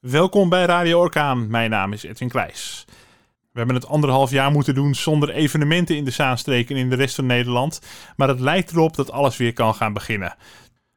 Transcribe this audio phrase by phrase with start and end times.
[0.00, 1.50] Welkom bij Radio Orkaan.
[1.50, 2.84] Mijn naam is Edwin Kleijs.
[3.52, 6.96] We hebben het anderhalf jaar moeten doen zonder evenementen in de Zaanstreek en in de
[6.96, 7.80] rest van Nederland.
[8.16, 10.34] Maar het lijkt erop dat alles weer kan gaan beginnen.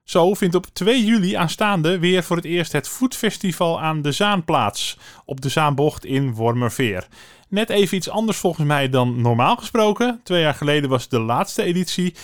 [0.03, 4.43] Zo vindt op 2 juli aanstaande weer voor het eerst het Foodfestival aan de Zaan
[4.45, 4.97] plaats.
[5.25, 7.07] Op de Zaanbocht in Wormerveer.
[7.49, 10.19] Net even iets anders volgens mij dan normaal gesproken.
[10.23, 12.15] Twee jaar geleden was de laatste editie.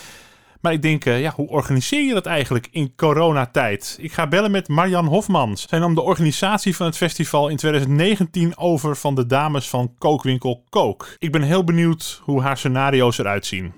[0.61, 3.97] Maar ik denk, eh, ja, hoe organiseer je dat eigenlijk in coronatijd?
[3.99, 5.57] Ik ga bellen met Marjan Hofman.
[5.57, 10.63] Zij nam de organisatie van het festival in 2019 over van de dames van kookwinkel
[10.69, 11.15] Kook.
[11.17, 13.73] Ik ben heel benieuwd hoe haar scenario's eruit zien.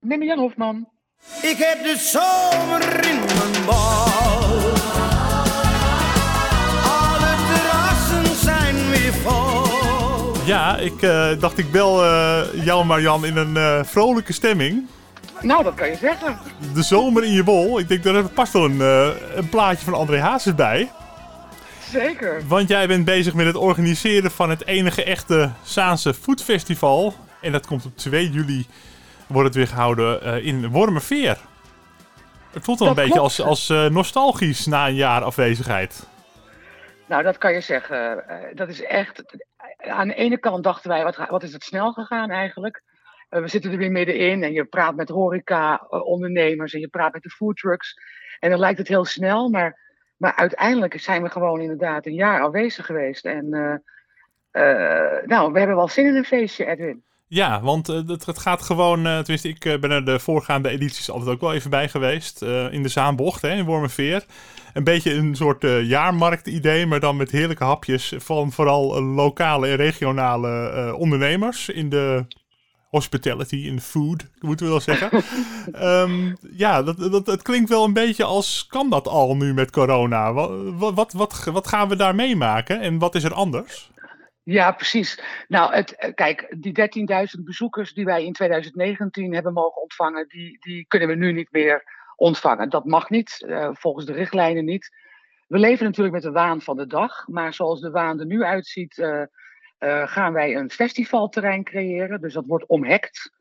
[0.00, 0.88] Marjan Hofman.
[1.42, 5.15] Ik heb de zomer in mijn bal.
[10.46, 14.86] Ja, ik eh, dacht ik bel eh, jou Marjan in een eh, vrolijke stemming.
[15.40, 16.38] Nou, dat kan je zeggen.
[16.74, 17.78] De zomer in je bol.
[17.78, 18.80] Ik denk, daar past wel een,
[19.34, 20.90] een plaatje van André Hazes bij.
[21.90, 22.42] Zeker.
[22.46, 27.14] Want jij bent bezig met het organiseren van het enige echte Saanse Foodfestival.
[27.40, 28.66] En dat komt op 2 juli,
[29.26, 31.38] wordt het weer gehouden eh, in Wormerveer.
[32.52, 36.06] Het voelt wel een beetje als, als nostalgisch na een jaar afwezigheid.
[37.06, 38.24] Nou, dat kan je zeggen.
[38.54, 39.22] Dat is echt.
[39.76, 42.82] Aan de ene kant dachten wij, wat, wat is het snel gegaan eigenlijk?
[43.28, 47.22] Eh, we zitten er weer middenin en je praat met horeca-ondernemers en je praat met
[47.22, 47.94] de foodtrucks.
[48.38, 49.78] En dan lijkt het heel snel, maar,
[50.16, 53.24] maar uiteindelijk zijn we gewoon inderdaad een jaar afwezig geweest.
[53.24, 53.74] En eh,
[54.50, 57.04] eh, nou, we hebben wel zin in een feestje, Edwin.
[57.28, 60.68] Ja, want eh, het, het gaat gewoon, eh tenminste ik eh, ben er de voorgaande
[60.68, 62.42] edities altijd ook wel even bij geweest.
[62.42, 64.24] in de Zaanbocht, hè, in Wormerveer.
[64.72, 70.94] Een beetje een soort jaarmarkt-idee, maar dan met heerlijke hapjes van vooral lokale en regionale
[70.96, 72.26] ondernemers in de
[72.90, 75.10] hospitality, in de food, moeten we wel zeggen.
[75.72, 79.70] Ehm, ja, dat, dat, het klinkt wel een beetje als, kan dat al nu met
[79.70, 80.32] corona?
[80.32, 83.90] Wat, wat, wat, wat, wat gaan we daar meemaken en wat is er anders?
[84.48, 85.22] Ja, precies.
[85.48, 90.56] Nou, het, eh, kijk, die 13.000 bezoekers die wij in 2019 hebben mogen ontvangen, die,
[90.60, 91.84] die kunnen we nu niet meer
[92.16, 92.68] ontvangen.
[92.68, 94.96] Dat mag niet, eh, volgens de richtlijnen niet.
[95.46, 98.42] We leven natuurlijk met de waan van de dag, maar zoals de waan er nu
[98.44, 99.22] uitziet, eh,
[100.08, 102.20] gaan wij een festivalterrein creëren.
[102.20, 103.34] Dus dat wordt omhekt.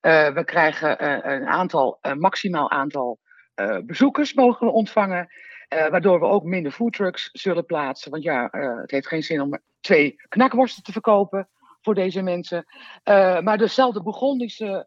[0.00, 3.18] We krijgen een aantal, maximaal aantal
[3.84, 5.28] bezoekers mogen we ontvangen.
[5.68, 8.10] Eh, waardoor we ook minder foodtrucks zullen plaatsen.
[8.10, 11.48] Want ja, eh, het heeft geen zin om twee knakworsten te verkopen
[11.82, 12.64] voor deze mensen.
[13.02, 14.84] Eh, maar dezelfde Burgondische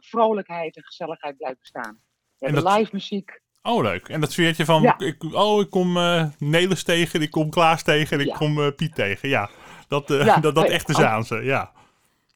[0.00, 2.00] vrolijkheid en gezelligheid blijft bestaan.
[2.38, 3.40] We En hebben dat- live muziek.
[3.62, 4.08] Oh, leuk.
[4.08, 4.98] En dat sfeertje van, Ja.
[4.98, 5.92] ik, oh, ik kom
[6.38, 8.36] Nelis tegen, ik kom Klaas tegen en ik Ja.
[8.36, 9.28] kom Piet tegen.
[9.28, 9.50] Ja,
[9.88, 10.92] dat, Ja, dat, dat echte.
[10.94, 11.72] Zaanse, ja.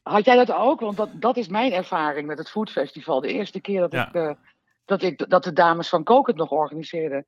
[0.03, 0.79] Had jij dat ook?
[0.79, 3.21] Want dat, dat is mijn ervaring met het Foodfestival.
[3.21, 4.35] De eerste keer dat, ik,
[4.85, 7.25] dat, ik, dat de dames van Kook het nog organiseerden.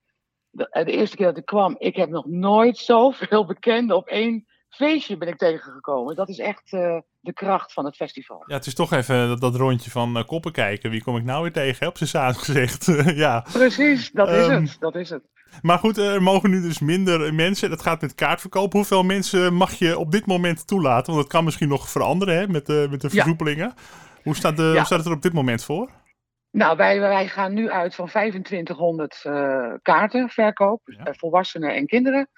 [0.56, 4.08] De, eh, de eerste keer dat ik kwam, ik heb nog nooit zoveel bekenden op
[4.08, 6.16] één feestje ben ik tegengekomen.
[6.16, 8.44] Dat is echt eh, de kracht van het festival.
[8.46, 10.90] Ja, het is toch even dat, dat rondje van eh, koppen kijken.
[10.90, 11.78] Wie kom ik nou weer tegen?
[11.80, 12.86] hè, Op zijn gezegd.
[13.26, 13.46] ja.
[13.52, 14.76] Precies, dat is Ehm, het.
[14.80, 15.24] Dat is het.
[15.62, 17.70] Maar goed, er mogen nu dus minder mensen.
[17.70, 18.74] Dat gaat met kaartverkoop.
[18.74, 21.14] Hoeveel mensen mag je op dit moment toelaten?
[21.14, 23.14] Want dat kan misschien nog veranderen hè, met, de met de Ja.
[23.14, 23.74] versoepelingen.
[24.24, 24.72] Hoe, staat de, Ja.
[24.74, 25.90] hoe staat het er op dit moment voor?
[26.54, 31.04] Nou, wij, wij gaan nu uit van 2500 eh, kaarten verkoop, Ja.
[31.04, 32.30] eh, volwassenen en kinderen.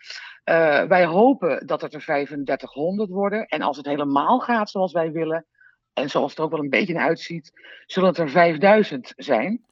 [0.43, 3.45] Eh, wij hopen dat het er 3500 worden.
[3.45, 5.45] En als het helemaal gaat zoals wij willen,
[5.93, 7.51] en zoals het er ook wel een beetje uitziet,
[7.85, 9.65] zullen het er 5000 zijn.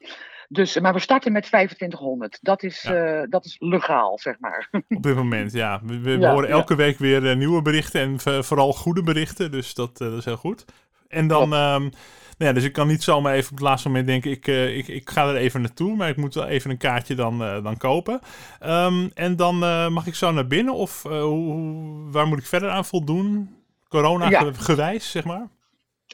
[0.48, 2.38] Dus, maar we starten met 2500.
[2.42, 2.94] Dat is, Ja.
[3.20, 4.68] eh, dat is legaal, zeg maar.
[4.88, 5.80] Op dit moment, ja.
[5.84, 6.54] We, we Ja, horen ja.
[6.54, 9.50] elke week weer eh, nieuwe berichten en vooral goede berichten.
[9.50, 10.64] Dus dat, eh, dat is heel goed.
[11.08, 11.92] En dan, ehm, nou
[12.38, 14.88] ja, dus ik kan niet zomaar even op het laatste moment denken, ik, eh, ik,
[14.88, 17.76] ik ga er even naartoe, maar ik moet wel even een kaartje dan, eh, dan
[17.76, 18.20] kopen.
[18.60, 22.70] Ehm, en dan eh, mag ik zo naar binnen of hoe, waar moet ik verder
[22.70, 23.56] aan voldoen?
[23.88, 24.50] Corona Ja.
[24.52, 25.48] gewijs, zeg maar.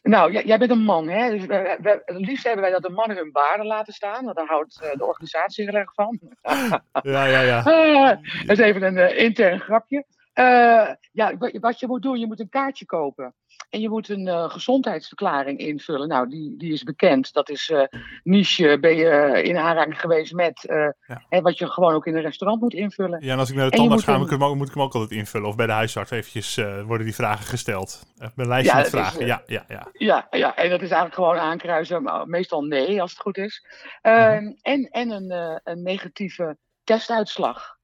[0.03, 1.31] Nou, jij, jij bent een man, hè?
[1.31, 4.25] Dus we, we- het liefst hebben wij dat de mannen hun baarden laten staan.
[4.25, 6.19] Want daar houdt de organisatie heel erg van.
[7.03, 7.63] Ja, ja, ja.
[8.47, 10.05] Dat is even een eh, intern grapje.
[10.41, 13.35] Eh, ja, wa- wat je moet doen, je moet een kaartje kopen.
[13.71, 16.09] En je moet een eh, gezondheidsverklaring invullen.
[16.09, 17.33] Nou, die, die is bekend.
[17.33, 17.83] Dat is eh,
[18.23, 18.79] niche.
[18.81, 20.65] Ben je in aanraking geweest met.
[20.67, 20.95] Ja.
[21.29, 23.25] hè, wat je gewoon ook in een restaurant moet invullen.
[23.25, 24.69] Ja, en als ik naar de En tandarts ga, een- moet ik, hem ook, moet
[24.69, 25.49] ik hem ook altijd invullen.
[25.49, 26.55] Of bij de huisarts eventjes
[26.87, 28.03] worden die vragen gesteld.
[28.35, 29.27] Mijn lijstje Ja, met is, vragen.
[29.27, 29.87] Ja, ja, ja.
[29.93, 32.03] Ja, ja, en dat is eigenlijk gewoon aankruisen.
[32.03, 33.65] Maar meestal nee, als het goed is.
[34.01, 37.79] Ehm, en, en een, een negatieve testuitslag.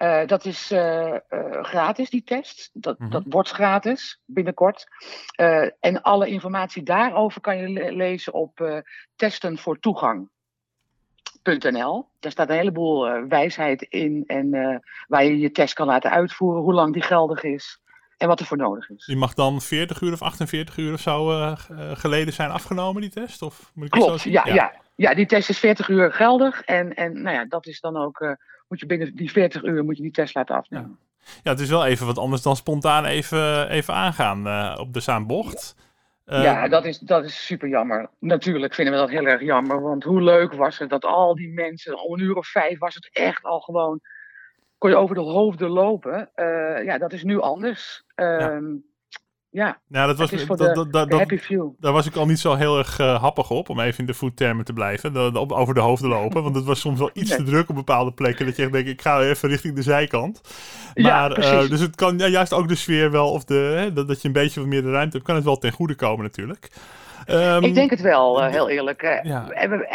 [0.00, 1.20] Eh, dat is eh, eh,
[1.62, 2.70] gratis, die test.
[2.72, 3.10] Dat, Mhm.
[3.10, 4.86] dat wordt gratis binnenkort.
[5.80, 8.82] En alle informatie daarover kan je le- lezen op
[9.16, 10.30] testen voor toegang.
[11.42, 14.50] Daar staat een heleboel wijsheid in en
[15.08, 17.80] waar je je test kan laten uitvoeren, hoe lang die geldig is
[18.16, 19.06] en wat er voor nodig is.
[19.06, 21.54] Die mag dan 40 uur of 48 uur of zo
[21.94, 23.42] geleden zijn afgenomen, die test?
[23.42, 24.32] Of moet ik zo Klopt, zien?
[24.32, 24.72] ja, ja.
[25.02, 25.14] Ja.
[25.14, 28.32] die test is 40 uur geldig en, en nou ja, dat is dan ook, eh,
[28.68, 30.98] moet je binnen die 40 uur moet je die test laten afnemen.
[31.42, 35.00] Ja, het is wel even wat anders dan spontaan even, even aangaan eh, op de
[35.00, 35.76] Zaanbocht.
[36.24, 38.10] Eh, Ja, dat is, dat is super jammer.
[38.18, 39.80] Natuurlijk vinden we dat heel erg jammer.
[39.80, 42.94] Want hoe leuk was het dat al die mensen, om een uur of vijf was
[42.94, 44.00] het echt al gewoon.
[44.78, 46.30] kon je over de hoofden lopen.
[46.34, 48.04] Eh, ja, dat is nu anders.
[48.14, 48.80] Ehm, ja,
[49.52, 51.68] nou, dat was, dat, de, dat, dat, de dat- happy few.
[51.80, 54.14] daar was ik al niet zo heel erg eh, happig op, om even in de
[54.14, 55.12] voettermen te blijven.
[55.12, 56.42] De, over de hoofden lopen.
[56.42, 57.38] Want het was soms wel iets Nee.
[57.38, 58.46] te druk op bepaalde plekken.
[58.46, 60.40] Dat je echt denkt, ik ga even richting de zijkant.
[60.94, 63.92] Ja, Maar, eh, dus het kan ja, juist ook de sfeer wel, of de, hè,
[63.92, 65.94] dat, dat je een beetje wat meer de ruimte hebt, kan het wel ten goede
[65.94, 66.70] komen natuurlijk.
[67.26, 69.02] Ehm, Ik denk het wel, eh, heel eerlijk.
[69.22, 69.50] Ja.
[69.50, 69.86] En, we,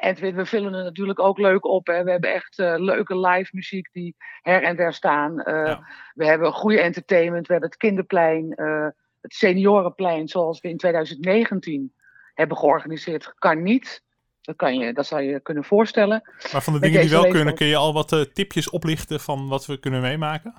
[0.00, 1.86] en, we- vullen het natuurlijk ook leuk op.
[1.86, 2.04] Hè.
[2.04, 5.40] We hebben echt eh, leuke live muziek die her en der staan.
[5.40, 5.86] Eh, Ja.
[6.14, 7.46] We hebben goede entertainment.
[7.46, 8.86] We hebben het kinderplein, eh,
[9.20, 11.92] het seniorenplein, zoals we in 2019
[12.34, 13.34] hebben georganiseerd.
[13.38, 14.02] Kan niet.
[14.40, 16.30] Dat, kan je, dat zou je kunnen voorstellen.
[16.52, 17.34] Maar van de dingen die wel leeftijd.
[17.36, 20.54] kunnen, kun je al wat eh, tipjes oplichten van wat we kunnen meemaken?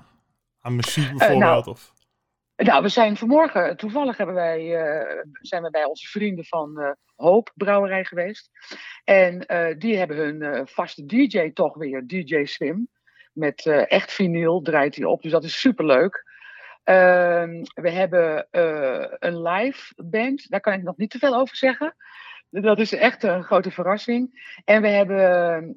[0.60, 1.66] Aan muziek nou, bijvoorbeeld?
[1.66, 1.92] of...
[2.56, 6.90] Nou, we zijn vanmorgen, toevallig hebben wij, eh, zijn we bij onze vrienden van eh,
[7.16, 8.50] Hoop Brouwerij geweest.
[9.04, 12.88] En eh, die hebben hun vaste DJ toch weer, DJ Swim.
[13.32, 16.24] Met echt vinyl draait hij op, dus dat is superleuk.
[16.84, 18.46] Ehm, we hebben
[19.18, 21.96] een live band, daar kan ik nog niet te veel over zeggen.
[22.50, 24.50] Dat is echt een grote verrassing.
[24.64, 25.74] En we hebben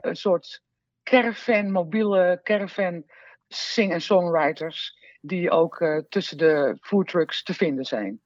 [0.00, 0.62] een soort
[1.02, 3.04] caravan, mobiele caravan
[3.48, 8.20] sing- en songwriters die ook eh, tussen de foodtrucks te vinden zijn.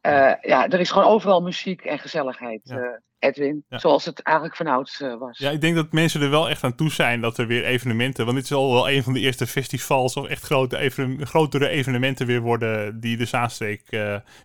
[0.00, 2.76] Eh, ja, er is gewoon overal muziek en gezelligheid, Ja.
[2.76, 2.88] eh,
[3.18, 3.64] Edwin.
[3.68, 3.78] Ja.
[3.78, 5.38] Zoals het eigenlijk vanouds eh, was.
[5.38, 8.24] Ja, ik denk dat mensen er wel echt aan toe zijn dat er weer evenementen.
[8.24, 11.68] Want dit is al wel een van de eerste festivals of echt grote even, grotere
[11.68, 13.82] evenementen weer worden die de Zaanstreek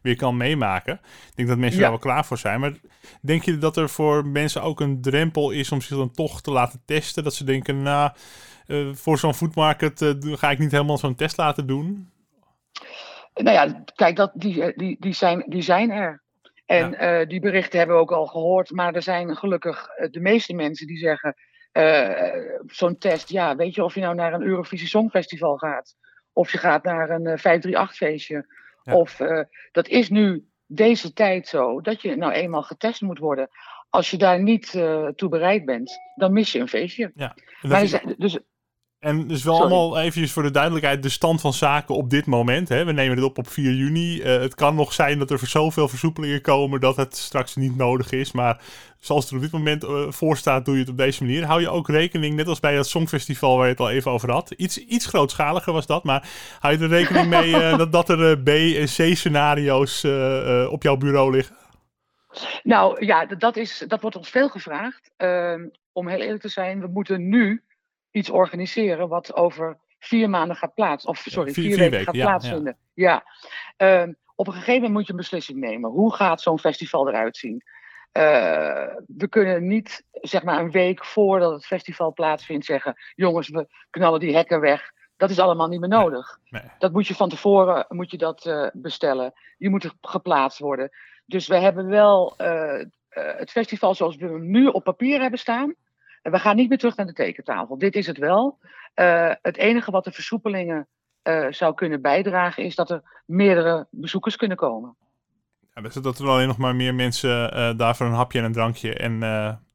[0.02, 0.94] weer kan meemaken.
[1.30, 1.82] Ik denk dat mensen Ja.
[1.82, 2.60] daar wel klaar voor zijn.
[2.60, 2.74] Maar
[3.22, 6.52] denk je dat er voor mensen ook een drempel is om zich dan toch te
[6.52, 7.24] laten testen?
[7.24, 8.12] Dat ze denken, nou,
[8.72, 12.10] eh, voor zo'n foodmarket eh, ga ik niet helemaal zo'n test laten doen.
[13.34, 16.22] Nou ja, kijk, dat, die, eh, die, die, zijn, die zijn er.
[16.66, 18.72] En die berichten hebben we ook al gehoord.
[18.72, 21.36] Maar er zijn gelukkig de meeste mensen die zeggen:
[22.66, 25.96] zo'n test, ja, weet je of je nou naar een Eurovisie Songfestival gaat?
[26.34, 28.46] Of je gaat naar een eh, 538-feestje.
[28.84, 28.96] Ja.
[28.96, 29.20] Of
[29.72, 33.50] dat is nu deze tijd zo dat je nou eenmaal getest moet worden.
[33.90, 37.12] Als je daar niet eh, toe bereid bent, dan mis je een feestje.
[37.62, 38.40] Maar is- zijn- dus
[39.02, 39.72] en dus wel Sorry.
[39.72, 42.70] allemaal eventjes voor de duidelijkheid de stand van zaken op dit moment.
[42.70, 42.86] Hè?
[42.86, 44.22] We nemen dit op op 4 juni.
[44.22, 48.12] Eh, het kan nog zijn dat er zoveel versoepelingen komen dat het straks niet nodig
[48.12, 48.32] is.
[48.32, 48.62] Maar
[49.00, 51.46] zoals het er op dit moment eh, voor staat, doe je het op deze manier.
[51.46, 54.32] Hou je ook rekening, net als bij dat Songfestival waar je het al even over
[54.32, 54.52] had.
[54.52, 58.40] Iets, iets grootschaliger was dat, maar hou je er rekening mee eh, dat, dat er
[58.40, 60.04] B- en C-scenario's
[60.70, 61.56] op jouw bureau liggen?
[62.64, 65.12] Nou ja, dat, is, dat wordt ons veel gevraagd.
[65.18, 67.64] Ehm, om heel eerlijk te zijn, we moeten nu
[68.12, 71.10] iets organiseren wat over vier maanden gaat plaatsen.
[71.10, 72.78] Of sorry, Vier- vier, vier weken, gaat ja, plaatsvinden.
[72.94, 73.24] Ja.
[73.78, 75.90] Ehm, op een gegeven moment moet je een beslissing nemen.
[75.90, 77.64] Hoe gaat zo'n festival eruit zien?
[78.12, 83.68] Eh, we kunnen niet zeg maar een week voordat het festival plaatsvindt zeggen: jongens, we
[83.90, 84.92] knallen die hekken weg.
[85.18, 86.40] Dat is allemaal niet meer nodig.
[86.50, 86.62] Nee.
[86.80, 89.34] Dat moet je van tevoren moet je dat, eh, bestellen.
[89.58, 90.90] Die moeten geplaatst worden.
[91.26, 92.88] Dus we hebben wel eh, eh,
[93.38, 95.76] het festival zoals we hem nu op papier hebben staan.
[96.22, 97.78] We gaan niet meer terug naar de tekentafel.
[97.78, 98.60] Dit is het wel.
[98.94, 100.88] Eh, het enige wat de versoepelingen
[101.22, 104.96] eh, zou kunnen bijdragen is dat er meerdere bezoekers kunnen komen.
[105.74, 108.46] Ja, dus dat er alleen nog maar meer mensen eh daar voor een hapje en
[108.46, 109.24] een drankje en,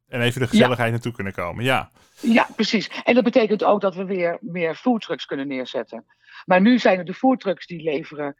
[0.08, 1.64] en even de gezelligheid naartoe kunnen komen.
[1.64, 1.90] Ja.
[2.20, 2.90] Ja, precies.
[3.04, 6.04] En dat betekent ook dat we weer meer foodtrucks kunnen neerzetten.
[6.44, 8.36] Maar nu zijn er de foodtrucks die leveren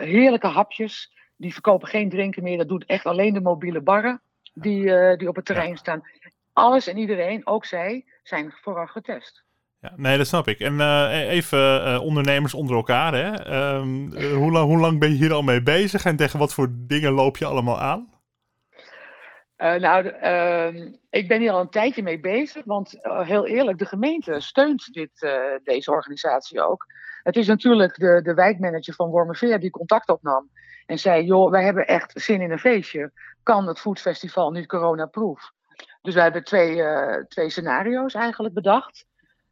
[0.00, 1.12] heerlijke hapjes.
[1.36, 2.58] Die verkopen geen drinken meer.
[2.58, 4.20] Dat doet echt alleen de mobiele barren
[4.54, 6.02] die, die op het terrein staan.
[6.54, 9.44] Alles en iedereen, ook zij, zijn vooraf getest.
[9.80, 10.60] Ja, nee, dat snap ik.
[10.60, 13.14] En eh, even eh, ondernemers onder elkaar.
[13.14, 13.32] Hè?
[13.32, 16.54] Ehm, eh, hoe, lang, hoe lang ben je hier al mee bezig en tegen wat
[16.54, 18.12] voor dingen loop je allemaal aan?
[19.56, 24.40] Nou, ehm, ik ben hier al een tijdje mee bezig, want heel eerlijk, de gemeente
[24.40, 25.28] steunt dit,
[25.62, 26.86] deze organisatie ook.
[27.22, 30.50] Het is natuurlijk de, de wijkmanager van Wormerveer die contact opnam
[30.86, 33.12] en zei, joh, wij hebben echt zin in een feestje.
[33.42, 35.52] Kan het Foodfestival niet coronaproof?
[36.04, 39.06] Dus wij hebben twee, eh, twee scenario's eigenlijk bedacht.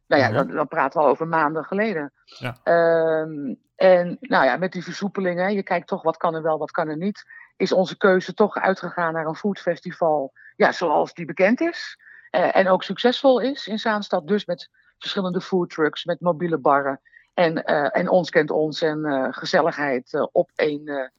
[0.07, 0.37] Nou ja, Mhm.
[0.37, 2.13] dan, dan praten we al over maanden geleden.
[2.23, 2.57] Ja.
[2.63, 6.71] Ehm, en nou ja, met die versoepelingen, je kijkt toch wat kan er wel, wat
[6.71, 7.23] kan er niet
[7.57, 11.97] is onze keuze toch uitgegaan naar een foodfestival ja, zoals die bekend is.
[12.29, 14.27] eh, en ook succesvol is in Zaanstad.
[14.27, 17.01] Dus met verschillende foodtrucks, met mobiele barren.
[17.33, 21.11] En, eh, en ons kent ons en gezelligheid op, één,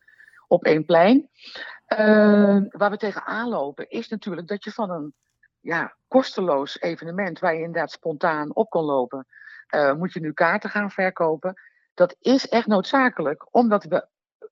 [0.47, 1.29] op één plein.
[1.87, 5.15] Eh, waar we tegenaan lopen is natuurlijk dat je van een
[5.65, 9.27] ja, kosteloos evenement, waar je inderdaad spontaan op kon lopen,
[9.67, 11.55] eh, moet je nu kaarten gaan verkopen.
[11.95, 14.07] Dat is echt noodzakelijk, omdat we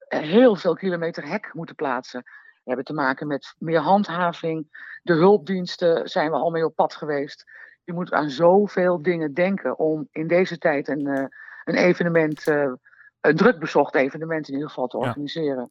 [0.08, 2.22] heel veel kilometer hek moeten plaatsen.
[2.24, 4.66] We hebben te maken met meer handhaving.
[5.02, 7.44] De hulpdiensten zijn we al mee op pad geweest.
[7.84, 11.24] Je moet aan zoveel dingen denken om in deze tijd een, eh,
[11.64, 12.72] een evenement, eh,
[13.20, 15.04] een druk bezocht evenement in ieder geval te Ja.
[15.06, 15.70] organiseren.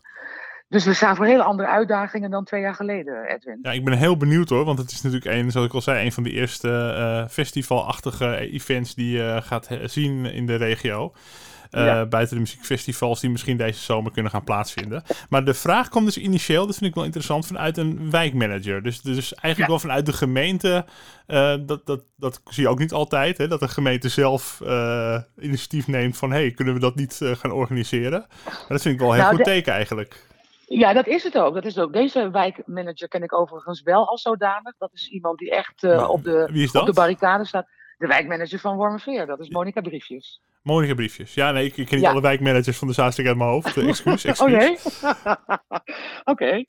[0.71, 3.59] Dus we staan voor hele andere uitdagingen dan twee jaar geleden, Edwin.
[3.61, 6.05] Ja, ik ben heel benieuwd hoor, want het is natuurlijk een, zoals ik al zei,
[6.05, 11.13] een van de eerste eh, festivalachtige events die je gaat zien in de regio.
[11.69, 12.05] Eh, Ja.
[12.05, 15.03] Buiten de muziekfestivals die misschien deze zomer kunnen gaan plaatsvinden.
[15.29, 18.83] Maar de vraag kwam dus initieel, dat vind ik wel interessant, vanuit een wijkmanager.
[18.83, 19.67] Dus, dus eigenlijk Ja.
[19.67, 20.85] wel vanuit de gemeente.
[21.27, 24.59] eh, dat, dat, dat zie je ook niet altijd, hè, dat de gemeente zelf
[25.39, 26.31] initiatief neemt van...
[26.31, 28.25] hé, hey, kunnen we dat niet gaan organiseren?
[28.45, 30.29] Maar dat vind ik wel een heel Nou, goed de- teken eigenlijk.
[30.73, 31.53] Ja, dat is het ook.
[31.53, 31.93] Dat is het ook.
[31.93, 34.77] Deze wijkmanager ken ik overigens wel als zodanig.
[34.77, 37.67] Dat is iemand die echt eh, Maar op, de, op de barricade staat.
[37.97, 40.41] De wijkmanager van Wormerveer, dat is Monica Briefjes.
[40.61, 41.33] Monika Briefjes.
[41.33, 42.11] Ja, nee, ik, ik ken niet Ja.
[42.11, 43.77] alle wijkmanagers van de Zaanstreek uit mijn hoofd.
[43.77, 44.53] Eh, excuus, excuus.
[44.53, 44.77] Oh nee?
[46.33, 46.63] Oké.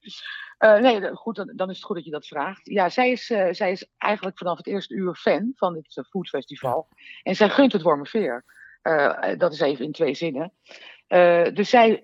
[0.59, 2.61] Eh, nee, goed, dan, dan is het goed dat je dat vraagt.
[2.71, 6.88] Ja, zij is, zij is eigenlijk vanaf het eerste uur fan van dit uh, foodfestival.
[7.23, 8.44] En zij gunt het Wormerveer.
[9.38, 10.52] Dat is even in twee zinnen.
[11.54, 12.00] Dus zij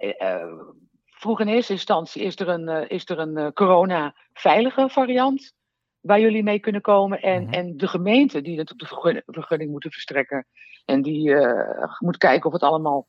[1.18, 5.52] vroeg in eerste instantie, is er een, eh, is er een eh, corona-veilige variant
[6.00, 7.22] waar jullie mee kunnen komen?
[7.22, 7.52] En, Mhm.
[7.52, 10.46] en de gemeente die natuurlijk de vergunning, vergunning moeten verstrekken
[10.84, 13.06] en die eh, moet kijken of het allemaal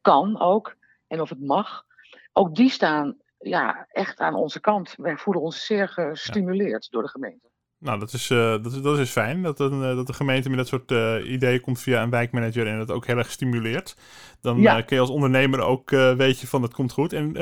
[0.00, 1.84] kan ook en of het mag.
[2.32, 4.94] Ook die staan ja, echt aan onze kant.
[4.96, 7.49] Wij voelen ons zeer gestimuleerd door de gemeente.
[7.80, 9.42] Nou, dat is, eh, dat, is, dat is fijn.
[9.42, 12.66] Dat, een, eh, dat de gemeente met dat soort eh, ideeën komt via een wijkmanager
[12.66, 13.96] en dat ook heel erg stimuleert.
[14.40, 14.80] Dan Ja.
[14.80, 17.12] kun je als ondernemer ook weet je van het komt goed.
[17.12, 17.32] En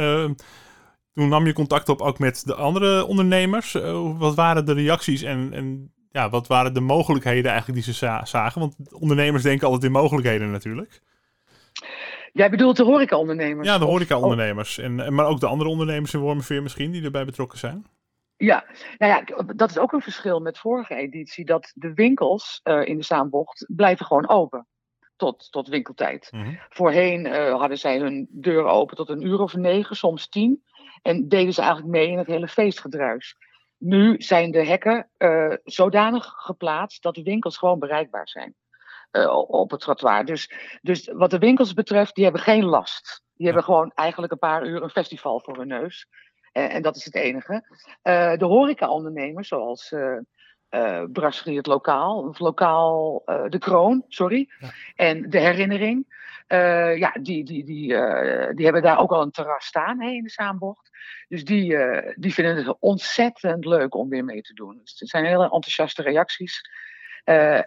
[1.13, 3.73] toen nam je contact op ook met de andere ondernemers.
[4.19, 8.25] Wat waren de reacties en, en ja, wat waren de mogelijkheden eigenlijk die ze za-
[8.25, 8.61] zagen?
[8.61, 11.03] Want ondernemers denken altijd in mogelijkheden natuurlijk.
[12.33, 13.69] Jij bedoelt de horecaondernemers?
[13.69, 14.79] Ja, de horeca-ondernemers.
[14.79, 17.87] En, en- maar ook de andere ondernemers in Wormerveer misschien die erbij betrokken zijn.
[18.39, 18.65] Ja,
[18.99, 21.45] nou ja, dat is ook een verschil met vorige editie.
[21.45, 24.67] Dat de winkels eh, in de Zaanbocht blijven gewoon open.
[25.17, 26.29] Tot, tot winkeltijd.
[26.31, 26.55] Mhm.
[26.69, 30.63] Voorheen eh, hadden zij hun deuren open tot een uur of negen, soms tien.
[31.03, 33.37] En deden ze eigenlijk mee in het hele feestgedruis.
[33.79, 38.55] Nu zijn de hekken eh, zodanig geplaatst dat de winkels gewoon bereikbaar zijn.
[39.49, 40.25] op het trottoir.
[40.25, 40.53] Dus,
[40.83, 43.23] dus wat de winkels betreft, die hebben geen last.
[43.35, 46.07] Die hebben gewoon eigenlijk een paar uur een festival voor hun neus.
[46.59, 47.63] Eh, en dat is het enige.
[48.03, 54.69] Eh, de horecaondernemers, zoals eh, Brasserie het Lokaal, of Lokaal De Kroon, sorry, Ja.
[54.95, 56.17] en De Herinnering,
[56.99, 57.87] ja, die, die, die,
[58.55, 60.91] die hebben daar ook al een terras staan hè, in de Zaanbocht.
[61.29, 61.77] Dus die,
[62.15, 64.79] die vinden het ontzettend leuk om weer mee te doen.
[64.83, 66.61] Dus het zijn hele enthousiaste reacties.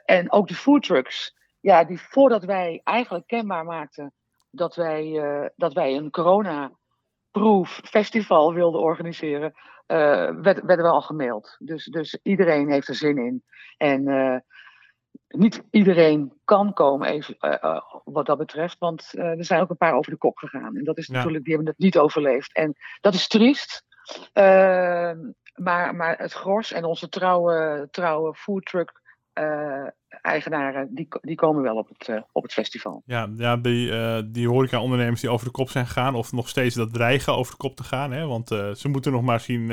[0.05, 4.13] En ook de foodtrucks, ja, die voordat wij eigenlijk kenbaar maakten
[4.51, 5.21] dat wij,
[5.55, 6.80] dat wij een corona-proof
[7.83, 9.53] festival wilden organiseren,
[9.85, 11.55] eh, werd, werden we al gemaild.
[11.59, 13.43] Dus, dus iedereen heeft er zin in.
[13.77, 14.37] En eh,
[15.27, 19.93] niet iedereen kan komen, even, eh, wat dat betreft, want er zijn ook een paar
[19.93, 20.77] over de kop gegaan.
[20.77, 21.13] En dat is Ja.
[21.13, 22.53] natuurlijk, die hebben het niet overleefd.
[22.53, 23.83] En dat is triest.
[25.53, 29.00] Maar, maar het gros en onze trouwe, trouwe foodtruck
[29.41, 29.87] eh,
[30.21, 33.01] eigenaren, die, die komen wel op het, eh, op het festival.
[33.05, 36.75] Ja, ja die, eh die horeca-ondernemers die over de kop zijn gegaan, of nog steeds
[36.75, 38.11] dat dreigen over de kop te gaan.
[38.11, 38.25] Hè?
[38.25, 39.67] Want ze moeten nog maar zien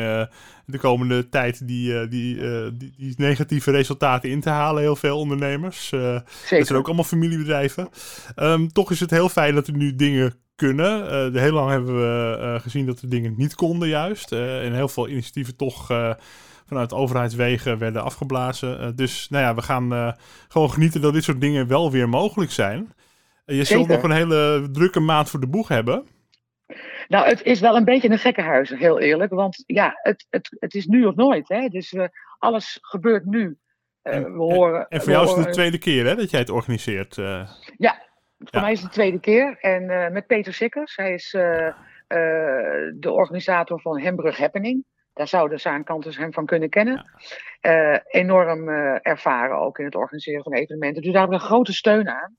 [0.65, 2.37] de komende tijd die, die,
[2.77, 5.93] die, die negatieve resultaten in te halen, heel veel ondernemers.
[5.93, 6.67] Eh, dat Zeker.
[6.67, 7.89] zijn ook allemaal familiebedrijven.
[8.35, 11.33] Ehm, toch is het heel fijn dat er nu dingen kunnen.
[11.33, 14.33] De heel lang hebben we eh, gezien dat er dingen niet konden juist.
[14.33, 15.87] Eh, en heel veel initiatieven toch
[16.67, 18.97] vanuit overheidswegen werden afgeblazen.
[18.97, 20.15] Dus nou ja, we gaan
[20.49, 22.93] gewoon genieten dat dit soort dingen wel weer mogelijk zijn.
[23.45, 26.07] Je zult nog een hele drukke maand voor de boeg hebben.
[27.09, 29.33] Nou, het is wel een beetje een gekkenhuis, heel eerlijk.
[29.33, 31.49] Want ja, het, het, het is nu of nooit.
[31.49, 31.69] Hè?
[31.69, 31.95] Dus
[32.39, 33.59] alles gebeurt nu.
[34.03, 36.51] En- we horen, En voor jou is het de tweede keer hè, dat jij het
[36.51, 37.19] organiseert.
[37.19, 37.49] eh.
[38.39, 38.61] Voor Ja.
[38.61, 39.59] mij is het de tweede keer.
[39.61, 40.97] En eh, met Peter Sikkers.
[40.97, 41.75] Hij is eh, eh,
[42.95, 44.85] de organisator van Hembrug Happening.
[45.13, 47.11] Daar zouden Zaankanters hem van kunnen kennen.
[48.07, 48.69] Enorm
[49.03, 51.03] ervaren ook in het organiseren van evenementen.
[51.03, 52.37] Dus daar hebben we een grote steun aan.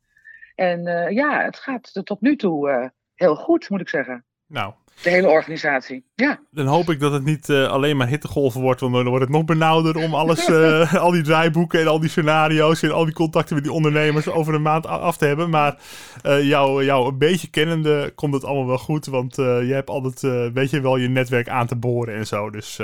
[0.55, 4.25] En ja, het gaat tot nu toe heel goed, moet ik zeggen.
[4.49, 6.03] Nou, de hele organisatie.
[6.15, 6.39] Ja.
[6.51, 9.33] Dan hoop ik dat het niet uh, alleen maar hittegolven wordt, want dan wordt het
[9.33, 13.13] nog benauwder om alles, uh, al die draaiboeken en al die scenario's en al die
[13.13, 15.49] contacten met die ondernemers over een maand af te hebben.
[15.49, 15.77] Maar
[16.25, 20.51] uh, jou, jou een beetje kennende komt het allemaal wel goed, want je hebt altijd,
[20.53, 22.49] weet je wel, je netwerk aan te boren en zo.
[22.49, 22.79] Dus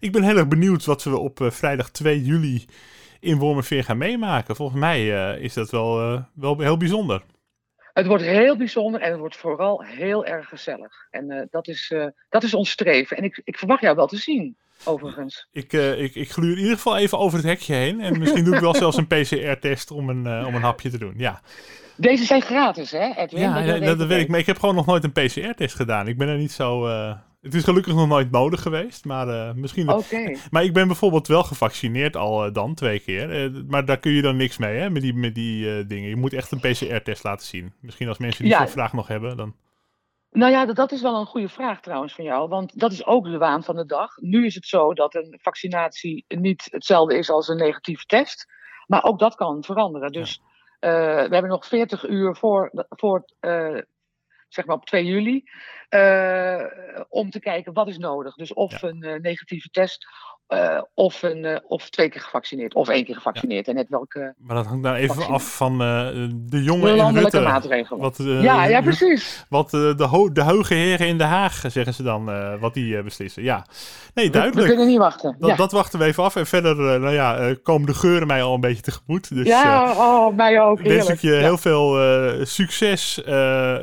[0.00, 2.64] ik ben heel erg benieuwd wat we op vrijdag 2 juli
[3.20, 4.56] in Wormerveer gaan meemaken.
[4.56, 5.06] Volgens mij
[5.40, 7.22] is dat wel, wel heel bijzonder.
[7.92, 11.06] Het wordt heel bijzonder en het wordt vooral heel erg gezellig.
[11.10, 13.16] En uh, dat, is, uh, dat is ons streven.
[13.16, 15.48] En ik, ik verwacht jou wel te zien, overigens.
[15.52, 18.00] Ik, uh, ik, ik gluur in ieder geval even over het hekje heen.
[18.00, 21.14] En misschien doe ik wel zelfs een PCR-test om, een om een hapje te doen.
[21.16, 21.40] Ja.
[21.96, 23.40] Deze zijn gratis, hè, Edwin?
[23.40, 24.28] Ja, dat, dat, dat weet ik.
[24.28, 26.08] Maar ik heb gewoon nog nooit een PCR-test gedaan.
[26.08, 26.86] Ik ben er niet zo...
[27.42, 29.86] Het is gelukkig nog nooit nodig geweest, maar uh, misschien...
[30.50, 33.50] Maar ik ben bijvoorbeeld wel gevaccineerd al uh, dan, twee keer.
[33.50, 36.08] Uh, maar daar kun je dan niks mee, hè, met die, met die dingen.
[36.08, 37.72] Je moet echt een PCR-test laten zien.
[37.80, 38.68] Misschien als mensen die ja.
[38.68, 39.54] vraag nog hebben, dan...
[40.30, 43.06] Nou ja, dat, dat, is wel een goede vraag trouwens van jou, want dat is
[43.06, 44.16] ook de waan van de dag.
[44.16, 48.46] Nu is het zo dat een vaccinatie niet hetzelfde is als een negatieve test,
[48.86, 50.12] maar ook dat kan veranderen.
[50.12, 50.40] Dus
[50.80, 50.88] ja.
[51.28, 53.24] we hebben nog 40 uur voor, voor
[54.54, 55.44] zeg maar op 2 juli,
[55.90, 56.66] uh,
[57.08, 58.34] om te kijken wat is nodig.
[58.34, 58.88] Dus of ja.
[58.88, 60.06] een uh, negatieve test
[60.52, 63.66] uh, of, een, of twee keer gevaccineerd, of één keer gevaccineerd.
[63.66, 63.72] Ja.
[63.72, 64.34] En net welke.
[64.38, 68.00] Maar dat hangt nou even af van de jongen de Rutte, maatregelen.
[68.00, 69.44] Wat, ja, ja, precies.
[69.48, 72.30] Wat de, ho de hoge heren in Den Haag, zeggen ze dan,
[72.60, 73.42] wat die beslissen.
[73.42, 73.66] Ja,
[74.14, 74.54] nee, duidelijk.
[74.54, 75.36] We, we kunnen niet wachten.
[75.38, 75.56] Dat, ja.
[75.56, 76.36] dat, wachten we even af.
[76.36, 79.34] En verder, nou ja, komen de geuren mij al een beetje tegemoet.
[79.34, 80.80] Dus, ja, oh, mij ook.
[80.80, 81.96] Wens ik je heel veel
[82.44, 83.20] succes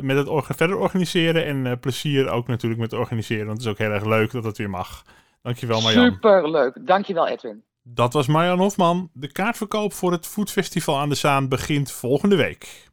[0.02, 1.46] met het verder organiseren.
[1.46, 3.46] En plezier ook natuurlijk met organiseren.
[3.46, 5.04] Want het is ook heel erg leuk dat het weer mag.
[5.41, 6.12] Dankjewel Marjan.
[6.12, 6.88] Superleuk.
[6.88, 7.63] Dankjewel Edwin.
[7.84, 9.10] Dat was Marjan Hofman.
[9.13, 12.88] De kaartverkoop voor het Foodfestival aan de Zaan begint volgende week.